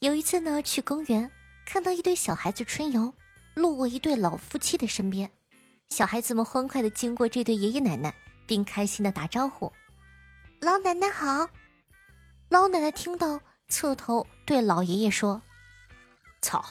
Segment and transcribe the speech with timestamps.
[0.00, 1.30] 有一次呢，去公园
[1.66, 3.12] 看到一对小孩子春游，
[3.52, 5.30] 路过一对老夫妻的身边，
[5.90, 8.14] 小孩子们欢快的经过这对爷爷奶奶，
[8.46, 9.70] 并开心的打招呼
[10.62, 11.46] ：“老奶奶好。”
[12.48, 15.42] 老奶奶听到，侧头对老爷爷说
[16.40, 16.64] ：“操，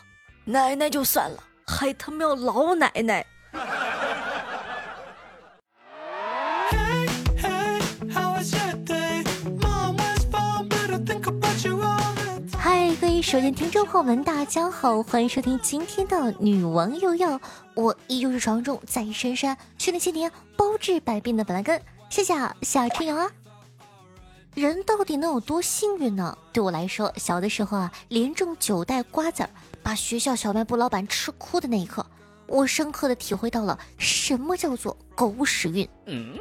[0.45, 3.23] 奶奶就算了，还他喵老奶奶！”
[13.21, 17.39] 首先，听众朋友们，大家好，欢迎收听今天的女王又要，
[17.75, 23.29] 我依旧是传说中在深山训练千年、包治百病的板蓝根，谢谢夏春瑶啊。
[24.55, 26.37] 人到底能有多幸运呢？
[26.53, 29.49] 对我来说，小的时候啊，连中九袋瓜子儿，
[29.83, 32.05] 把学校小卖部老板吃哭的那一刻，
[32.47, 35.87] 我深刻的体会到了什么叫做狗屎运。
[36.05, 36.37] 嗯，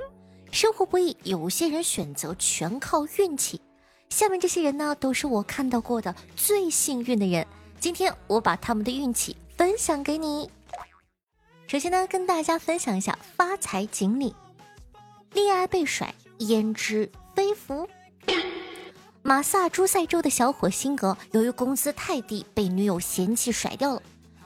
[0.53, 3.61] 生活不易，有些人选择全靠运气。
[4.11, 7.47] 下面这些人呢，都是我看到过的最幸运的人。
[7.79, 10.51] 今天我把他们的运气分享给你。
[11.67, 14.35] 首先呢，跟大家分享一下发财锦鲤：
[15.33, 17.89] 恋爱被甩，焉知非福。
[19.23, 24.03] 马萨诸塞州的小伙辛格，由于工资太低，被女友嫌弃甩掉了。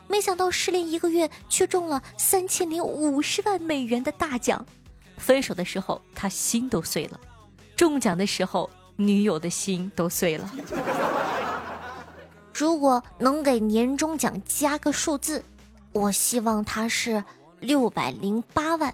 [0.08, 4.66] 没想到失恋一个月，却中了三千零五十万美元的大奖。
[5.16, 7.18] 分手的时候，他心都碎了；
[7.76, 10.52] 中奖的时候，女友的心都碎了。
[12.54, 15.42] 如果能给年终奖加个数字，
[15.92, 17.24] 我希望它是
[17.60, 18.92] 六百零八万。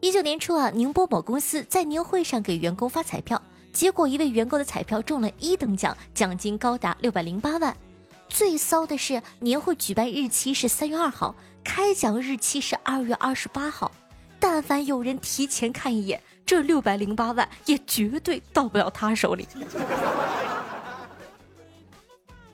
[0.00, 3.42] 一九年初啊，宁波某公司在年会上给员工发彩票，
[3.72, 7.76] 结果一位员工的彩票中了一等奖，奖金高达六百零八万。
[8.28, 13.90] 最骚的是，年会举办日期是三月二号，开奖日期是二月二十八号。
[14.38, 16.22] 但凡有人提前看一眼。
[16.48, 19.46] 这六百零八万也绝对到不了他手里。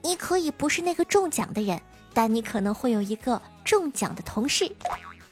[0.03, 1.81] 你可以不是那个中奖的人，
[2.13, 4.69] 但你可能会有一个中奖的同事。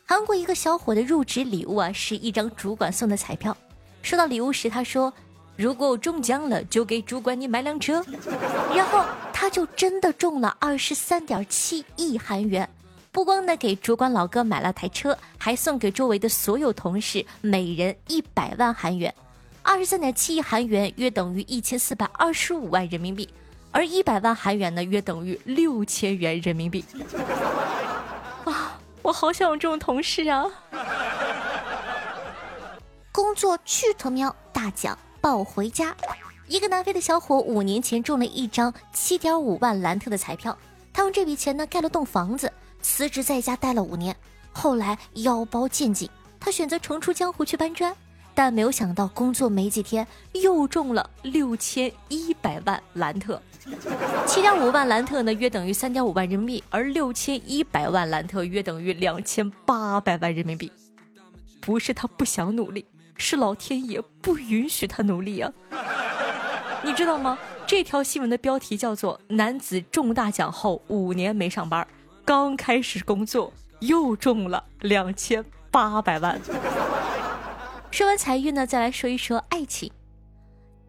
[0.06, 3.56] 韩国一个小伙的入职礼物啊，是一张主管送的彩票。
[4.00, 5.12] 收到礼物时，他说
[5.58, 8.00] ：“如果我中奖了，就给主管你买辆车。”
[8.72, 12.70] 然后他就真的中了二十三点七亿韩元。
[13.12, 19.14] 不光呢给主管老哥买了台车，还送给周围的所有同事每人一百万韩元，
[19.62, 23.28] 二十三点七亿韩元约等于一千四百二十五万人民币，
[23.70, 26.82] 而一百万韩元呢约等于六千元人民币。
[28.44, 30.46] 啊，我好想有这种同事啊！
[33.12, 35.94] 工作巨特喵，大奖抱回家！
[36.48, 40.56] 一个南非的小伙五年前中了一张七点五万兰特的彩票，
[40.94, 42.50] 他用这笔钱呢盖了栋房子。
[42.82, 44.14] 辞职在家待了五年，
[44.52, 47.94] 后来腰包见紧，他选择重出江湖去搬砖，
[48.34, 53.40] 但没有想到工作没几天又中了六千一百万兰特，
[54.26, 60.70] 七点五万兰特呢约等于三点五万人民币，而六千一百万兰特约等于两千八百万人民币。
[61.60, 62.84] 不是他不想努力，
[63.16, 65.52] 是老天爷不允许他努力啊！
[66.82, 67.38] 你知道吗？
[67.64, 71.86] 这条新闻的标题叫做“男子中大奖后五年没上班”。
[72.24, 76.40] 刚开始工作又中了两千八百万。
[77.90, 79.90] 说完财运呢，再来说一说爱情。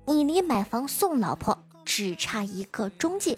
[0.05, 3.37] 你离买房送老婆只差一个中介。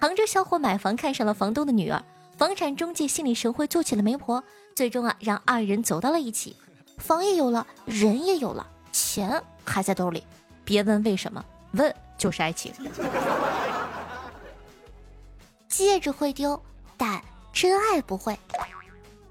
[0.00, 2.02] 杭州小伙买房看上了房东的女儿，
[2.36, 4.42] 房产中介心领神会做起了媒婆，
[4.74, 6.56] 最终啊让二人走到了一起。
[6.98, 10.24] 房也有了，人也有了，钱还在兜里。
[10.64, 12.72] 别问为什么，问就是爱情。
[15.68, 16.60] 戒指会丢。
[17.00, 17.22] 但
[17.60, 18.38] 真爱不会。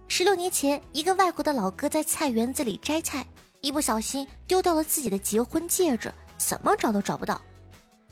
[0.09, 3.25] 十六年前，一个外国的老哥在菜园子里摘菜，
[3.61, 7.41] 一不小心丢掉了自己的结婚戒指，怎么找都找不到。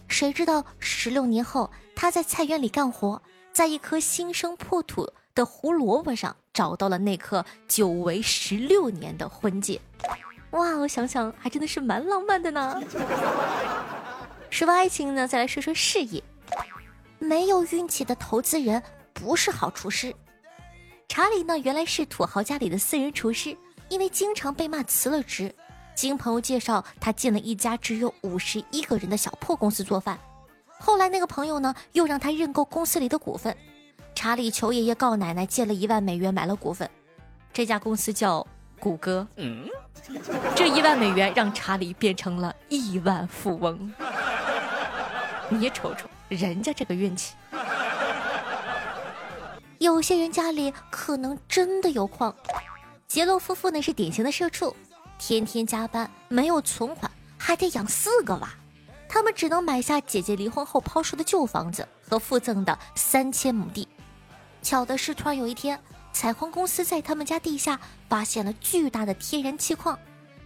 [0.07, 3.21] 谁知道十六年后，他在菜园里干活，
[3.51, 9.81] 在一颗新生破土的胡萝卜上找到了那颗久违十六年的婚戒。
[10.51, 12.81] 哇，我想想还真的是蛮浪漫的呢。
[14.49, 16.23] 说完爱情呢，再来说说事业。
[17.19, 18.81] 没有运气的投资人。
[19.15, 20.13] 不是好厨师，
[21.07, 23.57] 查理呢原来是土豪家里的私人厨师，
[23.89, 25.55] 因为经常被骂辞了职。
[25.95, 30.19] 经朋友介绍，他进了一家只有五十一个人的小破公司做饭。
[30.77, 33.55] 后来那个朋友呢又让他认购公司里的股份，
[34.13, 36.87] 查理求爷爷告奶奶借了一万美元买了股份。
[37.53, 38.45] 这家公司叫
[38.77, 39.25] 谷歌。
[39.37, 39.65] 嗯，
[40.53, 43.93] 这一万美元让查理变成了亿万富翁。
[45.47, 47.33] 你瞅瞅人家这个运气。
[49.79, 52.35] 有些人家里可能真的有矿。
[53.07, 54.75] 杰洛夫妇呢是典型的社畜，
[55.19, 58.49] 天天加班，没有存款，还得养四个娃。
[59.07, 63.87] 他们只能买下姐姐离婚后抛售的旧房子和附赠的三千亩地。
[64.61, 65.79] 巧的是，突然有一天，
[66.11, 67.79] 采矿公司在他们家地下
[68.09, 69.97] 发现了巨大的天然气矿，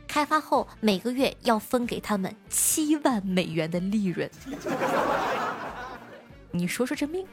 [0.07, 4.29] 开发后每个月要分给他们七万美元的利润。
[6.51, 7.25] 你说说这命？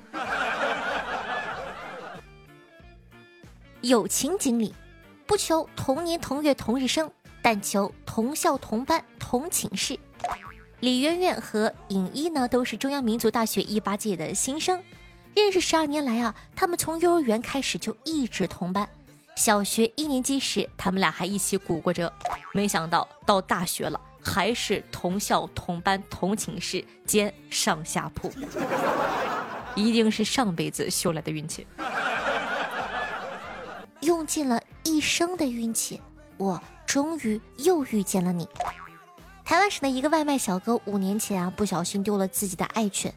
[3.82, 4.75] 友情经历，
[5.26, 7.11] 不求同年同月同日生，
[7.43, 9.99] 但求同校同班同寝室。
[10.81, 14.82] 李媛媛和尹一呢，都是中央民族大学一八届的新生，
[15.34, 18.88] 认识十二年来啊，他们从幼儿园开始就一直同班。
[19.37, 22.12] 小学一年级时，他们俩还一起鼓过折，
[22.52, 28.32] 没想到到大学了，还是同校同班同寝室兼上下铺，
[29.75, 31.67] 一定是上辈子修来的运气。
[34.26, 36.02] 尽了一生的运气，
[36.37, 38.49] 我终于又遇见了你。
[39.44, 43.14] 台湾省的一个外卖小哥五年前啊，不小心丢了自己的爱犬。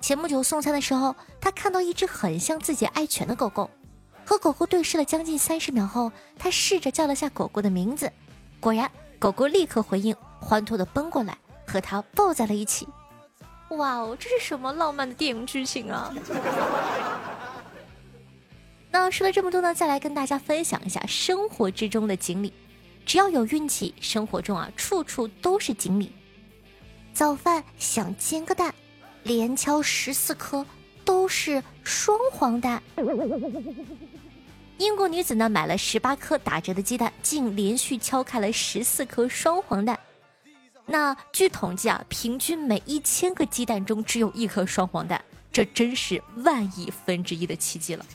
[0.00, 3.68] 前不久送餐的时候，他看到一只很像自己爱犬的狗狗，
[4.24, 8.12] 和狗狗对视了将近三十秒后，他试着叫了下狗狗的名字，
[8.60, 11.36] 果然，狗狗立刻回应，欢脱的奔过来
[11.66, 12.88] 和他抱在了一起。
[13.70, 16.12] 哇哦，这是什么浪漫的电影剧情啊！
[18.92, 22.52] 那说了这么多呢，再来跟大家分享一下生活之中的锦鲤。
[23.06, 26.12] 只要有运气，生活中啊处处都是锦鲤。
[27.14, 28.72] 早饭想煎个蛋，
[29.22, 30.64] 连敲十四颗
[31.04, 32.82] 都是双黄蛋。
[34.76, 39.98] 英国女子呢买了十八颗打折的鸡蛋，竟连续敲开了十四颗双黄蛋。
[40.84, 45.24] 那据统计啊，平均每一千个鸡蛋中只有一颗双黄蛋。
[45.52, 48.06] 这真是万亿分之一的奇迹了！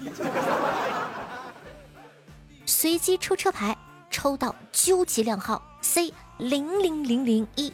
[2.65, 3.77] 随机抽车牌，
[4.09, 7.71] 抽到究极靓号 C 零零零零一。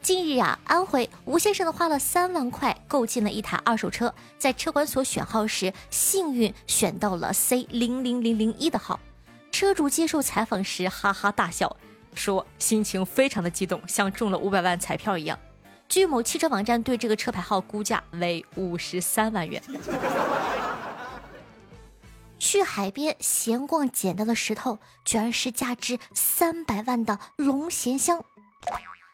[0.00, 8.98] 近日啊，安徽吴先生呢花了三万块购进了一台二手车，在车管所选号时，幸运选到了 C 零零零零一的号。
[9.52, 11.76] 车主接受采访时哈哈大笑，
[12.14, 15.38] 说心情非常的激动，像中了五百万彩票一样。
[15.88, 19.62] 据某汽车网站对这个车牌号估价为五十三万元。
[22.38, 28.22] 去海边闲逛捡到的石头，居然是价值三百万的龙涎香。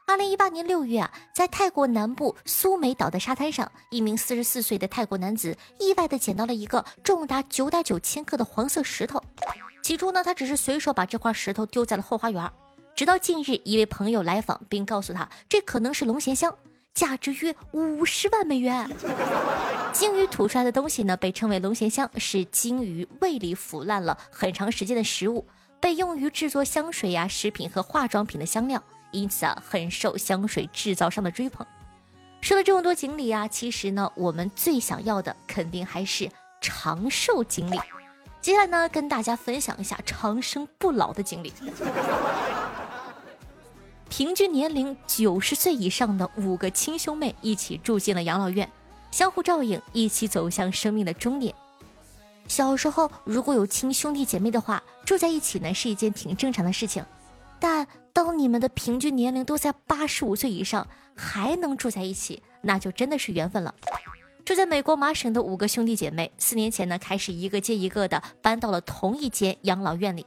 [0.06, 9.22] 二零一八年六月啊，在泰国南部苏梅岛的沙滩上，一名四十四岁的泰国男子意外的捡到了一个重达九点九千克的黄色石头。
[9.82, 12.50] 起初呢，他只是随手把这块石头丢在了后花园。
[12.94, 16.54] 直到近日，一位朋友来访，并告诉他，这可能是龙涎香，
[16.94, 18.88] 价值约五十万美元。
[19.92, 25.44] 鲸鱼吐出来的东西呢，被称为龙涎香，是鲸鱼胃里腐烂了很长时间的食物，
[25.80, 31.66] 被用于制作香水呀、食品和化妆品的香料，因此啊，很受香水制造商的追捧。
[32.40, 36.28] 说了这么多锦鲤啊，其实呢，我们最想要的肯定还是
[36.60, 37.80] 长寿锦鲤。
[38.40, 41.52] 接下来呢，跟大家分享一下长生不老的锦鲤。
[44.16, 48.70] 平均年龄九十岁以上的五个亲兄妹一起住进了养老院，
[49.10, 51.52] 相互照应，一起走向生命的终点。
[52.46, 57.04] 小时候如果有亲兄弟姐妹的话，住在一起呢是一件挺正常的事情。
[57.58, 63.74] 但当你们的平均年龄都在八十五岁以上，还能住在一起，那就真的是缘分了。
[64.44, 70.24] 住在美国麻省的五个兄弟姐妹，四年前呢开始一个接一个的搬到了同一间养老院里。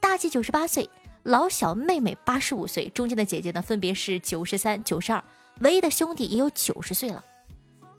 [0.00, 0.90] 大姐九十八岁。
[1.24, 5.22] 老小妹妹八十五岁，中间的姐姐呢分别是九十三、九十二，
[5.60, 7.22] 唯一的兄弟也有九十岁了。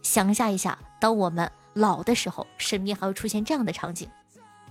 [0.02, 4.10] 想象一下，当我们老的时候，身边还会出现这样的场景：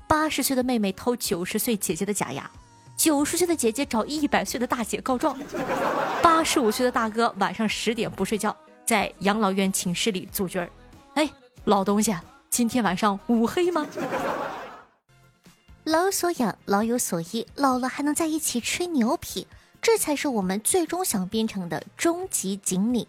[0.09, 2.51] 八十岁的妹妹偷九十岁姐姐的假牙，
[2.97, 5.39] 九十岁的姐姐找一百岁的大姐告状，
[6.23, 10.69] 八十五岁的大哥晚上十点不睡觉，在养老院寝室里组局儿。
[11.15, 11.31] 哎，
[11.65, 12.17] 老东西，
[12.51, 13.87] 今天晚上五黑吗？
[15.89, 19.47] 老有所养，老有所依，老了还能在一起吹牛皮，
[19.81, 23.09] 这才是我们最终想变成的终极锦鲤。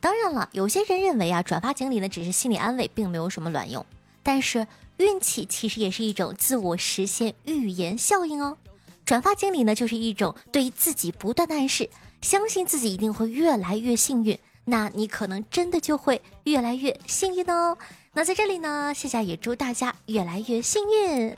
[0.00, 3.84] 当然了，有些人认为啊，转发锦鲤呢只是心理安慰，并没有什么卵用。
[4.22, 8.56] 但是运气其实也是一种自我实现预言效应哦。
[9.04, 11.90] 转发锦鲤呢，就是一种对自己不断的暗示，
[12.22, 17.76] 相信自己一定会越来越幸运，那你可能真的就会越来越幸运哦。
[18.14, 21.36] 那在这里呢，夏夏也祝大家越来越幸运。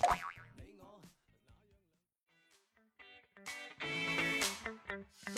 [5.28, 5.34] 嗨，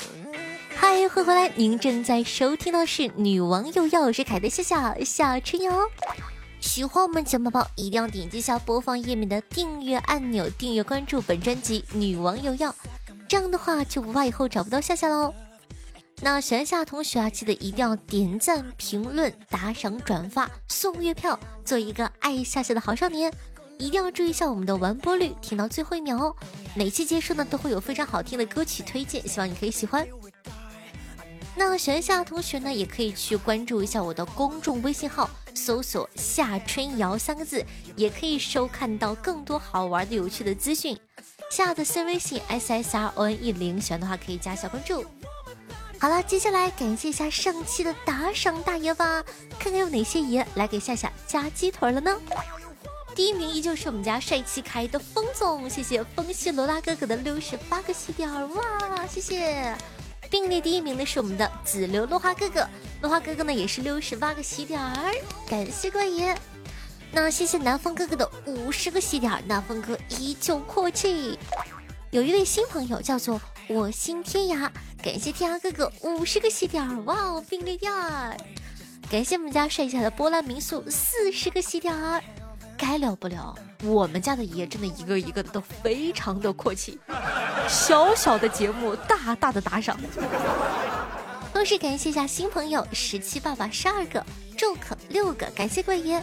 [0.76, 1.48] 欢迎回来！
[1.56, 5.72] 您正在收听的是《女王又要》，我是凯的夏夏夏春瑶。
[6.60, 12.70] 喜欢我们节目宝宝，一定要点击下播放页面的订阅按钮，订阅关注本专辑《女王又要》，
[13.28, 15.34] 这样的话就不怕以后找不到夏夏喽。
[16.22, 23.32] 那喜欢夏同学啊，记得一定要点赞、评论、打赏、转发、送月票，做一个爱夏夏的好少年。
[23.80, 26.36] 一定要注意一下我们的完播率，听到最后一秒哦。
[26.76, 30.06] 每期结束呢，都会有非常好听的歌曲推荐，希望你可以喜欢。
[31.56, 37.64] 那喜欢夏同学呢，也可以去关注一下我的公众微信号，搜索“夏春瑶”三个字，
[37.96, 40.98] 也可以收看到更多好玩的、有趣的资讯。
[41.50, 45.04] 夏的私微信 s s r o n e 零，喜欢的话可以加小关注。
[45.98, 49.24] 好了，接下来感谢一下上期的打赏大爷吧，
[49.58, 52.14] 看看有哪些爷来给夏夏加鸡腿了呢？
[53.14, 59.76] 第一名依旧是我们家帅气可爱的风总，谢谢风系罗拉哥哥的六十八个喜点哇，谢谢！
[60.30, 62.66] 并列第一名的是我们的紫流落花哥哥，
[63.02, 65.14] 落花哥哥呢也是六十八个喜点儿，
[65.48, 66.36] 感谢怪爷。
[67.12, 71.36] 那谢谢南风哥哥的五十个喜点，南风哥依旧阔气。
[72.12, 74.70] 有一位新朋友叫做我心天涯。
[75.02, 78.36] 感谢天涯哥哥五十个喜点，哇哦，并列第二。
[79.10, 81.92] 感谢我们家帅气的波兰民宿四十个喜点，
[82.80, 83.54] 该了不了。
[83.84, 86.98] 我们家的爷真的一个一个的都非常的阔气，
[87.68, 90.00] 小小的节目大大的打赏。
[91.52, 94.24] 同时感谢一下新朋友十七爸爸十二个
[94.56, 96.22] jok 六个，感谢贵爷。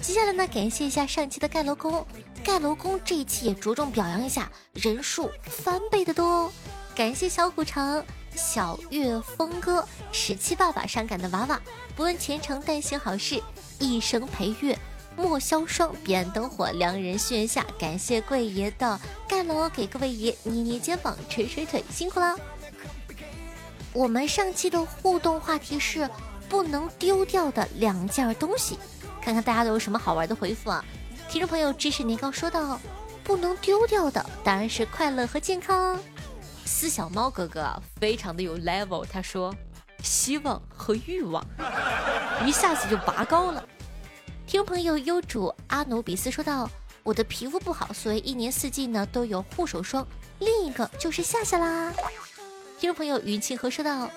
[0.00, 2.06] 接下来呢，感谢一下上期的盖楼工，
[2.44, 6.52] 盖楼工这一期也着重表扬一下，人数翻倍的多哦。
[6.94, 8.04] 感谢小古城、
[8.36, 11.60] 小月峰哥、十七爸爸、伤感的娃娃，
[11.96, 13.42] 不问前程但行好事，
[13.80, 14.78] 一生陪月
[15.16, 17.64] 莫萧霜，彼岸灯火良人月下。
[17.78, 22.36] 感谢贵爷的盖楼，给各位爷捏捏肩膀、捶捶腿，辛苦了。
[23.94, 26.08] 我们上期的互动话题是
[26.50, 28.78] 不能丢掉的两件东西，
[29.22, 30.84] 看看大家都有什么好玩的回复啊？
[31.30, 32.78] 听众朋友知识年糕说到，
[33.24, 35.98] 不能丢掉的当然是快乐和健康。
[36.66, 39.04] 思小猫哥哥，非常的有 level。
[39.10, 39.54] 他说
[40.04, 41.42] ：“希望和欲望，
[42.44, 43.64] 一下子就拔高了。”
[44.46, 46.70] 听众朋友优主阿努比斯说道
[47.02, 50.06] ：“我的皮肤不好，所以一年四季呢都有护手霜。
[50.38, 51.92] 另一个就是夏夏啦。”
[52.78, 54.08] 听众朋友云清河说道：“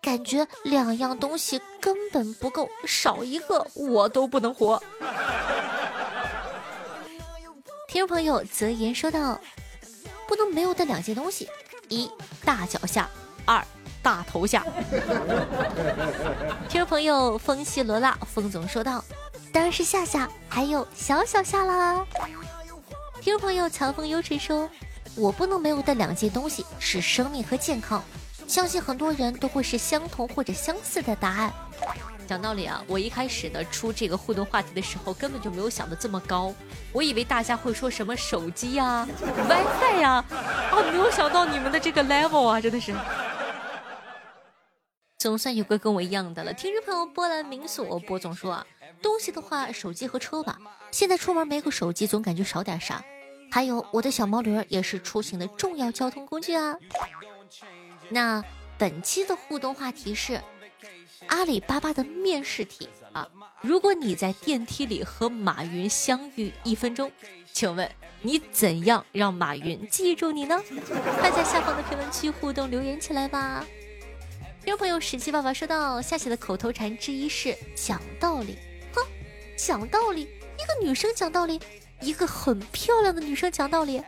[0.00, 4.82] 感觉两样东西根本不够，少一个我都不能活。
[7.86, 9.38] ”听众朋友泽言说道
[10.26, 11.46] ：“不能没有的两件东西。”
[11.88, 12.10] 一
[12.44, 13.08] 大脚下，
[13.44, 13.62] 二
[14.02, 14.64] 大头下。
[16.66, 19.04] 听众朋友风西罗拉，风总说道
[19.56, 22.04] ：“当然是夏夏，还有小小夏啦。”
[23.22, 24.68] 听众朋友强风优驰说
[25.16, 28.04] ：“我不能没有的两件东西是生命和健康。”
[28.46, 31.50] 相信很多人都会是相同或者相似的答案。
[32.28, 36.52] 讲道理啊，我一开始呢出这个互动话题的时候，根本就没有想的这么高。
[36.92, 39.08] 我以为大家会说什么手机呀、
[39.48, 40.22] WiFi 呀，
[40.70, 42.94] 啊，没有想到你们的这个 level 啊，真的是。
[45.16, 46.52] 总算有个跟我一样的了。
[46.52, 48.66] 听众朋友，波兰民宿波总说啊，
[49.02, 50.58] 东西的话，手机和车吧。
[50.90, 53.04] 现在出门没个手机，总感觉少点啥。
[53.50, 56.76] 还有我的小毛驴也是出行的重要交通工具啊。
[58.08, 58.44] 那
[58.76, 60.40] 本期的互动话题是。
[61.28, 63.26] 阿里巴巴的面试题啊！
[63.60, 67.10] 如果你在电梯里和马云相遇一分钟，
[67.52, 70.62] 请问你怎样让马云记住你呢？
[71.18, 73.64] 快在下方的评论区互动留言起来吧！
[74.62, 78.58] 听众朋友十七爸爸说到，夏夏的口头禅之一是讲道理。
[79.56, 81.60] 哼，讲道理，一个女生讲道理，
[82.00, 84.02] 一个很漂亮的女生讲道理，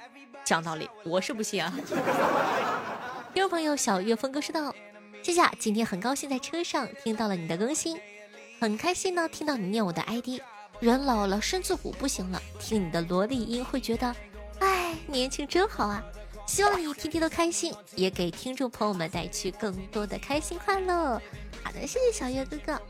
[0.45, 1.73] 讲道理，我是不信啊！
[3.33, 4.75] 听众朋友小月峰哥说道。
[5.21, 8.01] 夏夏，今天很高兴在车上听到了你的更新，
[8.61, 9.29] 很开心呢。
[9.29, 10.41] 听到你念我的 ID，
[10.81, 14.15] 人老了身子骨不行了，听你的萝莉音会觉得，
[14.61, 16.03] 哎，年轻真好啊！
[16.47, 21.21] 希望你天天都开心，也给听众朋友们带去更多的开心快乐。
[21.63, 22.81] 好的，谢谢小月哥哥。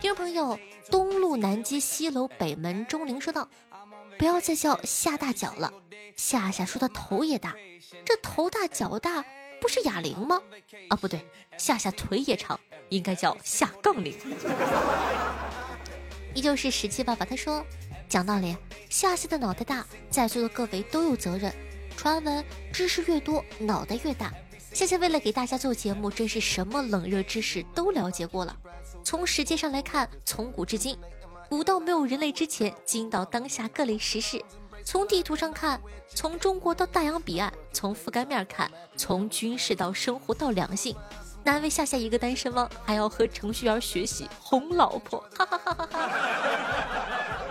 [0.00, 0.56] 听众朋友，
[0.90, 3.48] 东路南街西楼北门钟灵说道
[4.18, 5.72] ：“不要再叫夏大脚了，
[6.16, 7.54] 夏夏说他头也大，
[8.04, 9.24] 这头大脚大。”
[9.58, 10.40] 不是哑铃吗？
[10.90, 11.26] 啊，不对，
[11.56, 14.14] 夏夏腿也长，应该叫下杠铃。
[16.34, 17.64] 依旧是十七爸爸，他说
[18.06, 18.54] ：“讲道理，
[18.90, 21.52] 夏夏的脑袋大，在座的各位都有责任。
[21.96, 24.30] 传闻知识越多，脑袋越大。
[24.74, 28.54] 夏夏为了给大家做节目，真是什么冷热知识都了解过了。
[29.06, 30.98] 从时间上来看，从古至今，
[31.48, 34.44] 古到没有人类之前，今到当下各类时事。”
[34.84, 40.96] 从地图上看，从中国到大洋彼岸；从覆盖面看，从军事到生活到两性，
[41.44, 46.10] 难为夏夏一个单身汪，还要和程序员学习哄老婆，哈哈哈哈哈！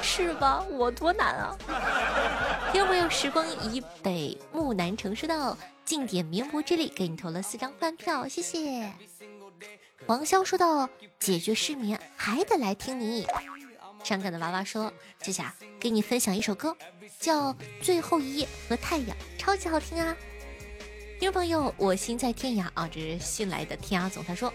[0.02, 0.62] 是吧？
[0.70, 1.56] 我多难啊！
[2.74, 8.92] 有没有，时光以北木南城说道：“尽点绵薄之力，给你投了四张饭票，谢谢。”
[10.08, 13.28] 王潇说道：“解决失眠还得来听你。”
[14.04, 14.94] 伤感的娃娃说
[15.24, 15.44] ：“谢谢，
[15.80, 16.78] 给你分享一首歌，
[17.20, 19.08] 叫《最后一页》和《太阳》，
[19.40, 20.16] 超级好听啊！”
[21.20, 24.54] 听众朋友，我心在天涯啊，这是新来的天涯总，他说：“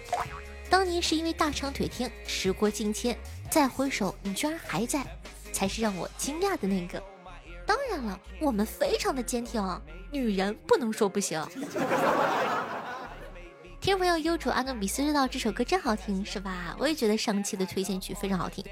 [0.71, 3.19] 当年是因为大长腿听，时过境迁，
[3.51, 5.05] 再回首，你居然还在，
[5.53, 7.03] 才是让我惊讶的那个。
[7.67, 11.45] 当然了，我们非常的坚挺，女人不能说不行。”
[13.81, 16.77] 听众朋友，优主阿诺比斯知道这首歌真好听，是吧？
[16.79, 18.63] 我也觉得上期的推荐曲非常好听。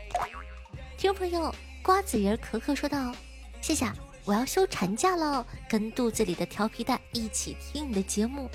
[0.99, 3.15] 听众朋友，瓜子仁可可说道
[3.63, 3.91] ：“谢谢，
[4.27, 8.51] 我要休产假了，跟肚子里的调皮蛋一起听你的节目。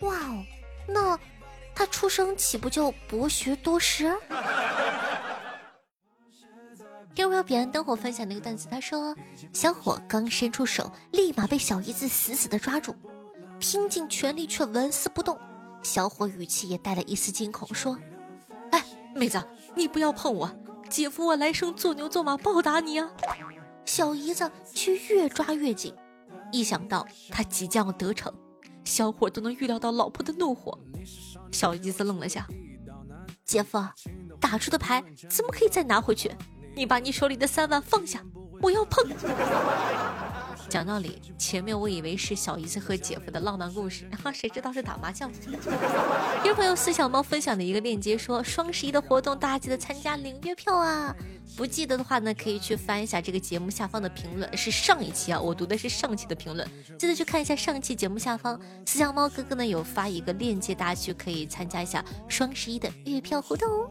[0.00, 0.42] 哇哦，
[0.88, 1.18] 那
[1.74, 4.04] 他出生岂不就博学多识？”
[7.14, 9.14] 听众朋友，彼岸灯火分享的一个段子，他说
[9.52, 12.96] ：“小伙刚伸出手，立马被小姨子死死的抓住，
[13.60, 15.38] 拼尽全力却纹丝不动。
[15.86, 17.96] 小伙语气也带了一丝惊恐，说
[18.72, 19.40] ：‘哎，妹子，
[19.76, 20.50] 你不要碰我。’”
[20.90, 23.08] 姐夫，我来生做牛做马报答你啊！
[23.84, 25.94] 小姨子却越抓越紧，
[26.50, 28.34] 一想到他即将要得逞，
[28.84, 30.76] 小伙都能预料到老婆的怒火。
[31.52, 32.48] 小姨子愣了下，
[33.44, 33.78] 姐夫，
[34.40, 36.32] 打出的牌怎么可以再拿回去？
[36.74, 38.24] 你把你手里的三万放下，
[38.60, 39.04] 我要碰。
[40.68, 45.30] 讲道理，前面我以为是小姨子和姐夫的浪漫故事，然后谁知道是打麻将。
[46.44, 51.14] 有朋友四小猫分享的一个链接说，双十一的活动大家记得参加领月票啊！
[51.56, 56.68] 不记得的话呢，可以去翻一下这个节目下方的评论，是上一期啊，我读的是上期的评论，
[56.98, 63.90] 记得去看一下上期节目下方，四小猫哥哥呢有发一个链接，大家去可以参加一下双十一的月票活动哦。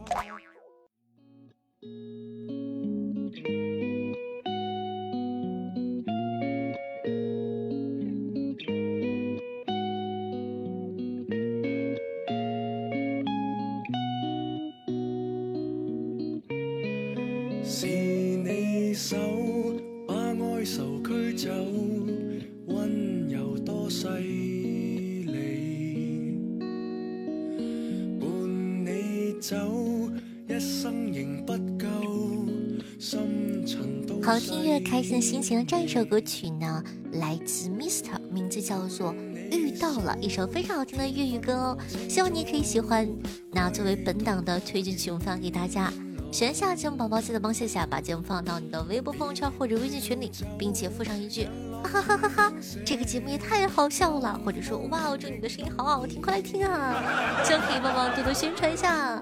[34.46, 36.80] 听乐，开心心情的这一首歌曲呢，
[37.14, 39.12] 来自 Mister，名字叫做
[39.50, 41.78] 《遇到了》，一首非常好听的粤语歌哦，
[42.08, 43.08] 希望你可以喜欢。
[43.50, 45.92] 那作为本档的推荐曲，我分享给大家。
[46.30, 51.48] 喜欢下节目宝宝，记得帮夏夏把节目放到你的微博朋友圈或者微信群里，并且附上一句
[51.82, 52.52] 哈哈哈哈哈，
[52.84, 57.42] 这个节目也太好笑了，或者说哇哦，这女的声音好好听，快来听啊！
[57.44, 59.20] 希望可以帮忙多多宣传一下。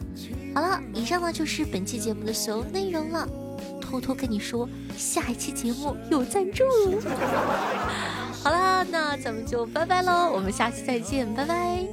[0.54, 3.26] 好了，以上呢就是本期节目的所有内容了。
[3.94, 6.64] 偷偷跟你说，下一期节目有赞助。
[8.42, 11.86] 好啦，那咱们就拜拜喽，我们下期再见，拜拜。